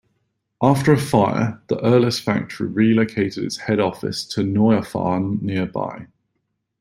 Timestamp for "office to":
3.79-4.41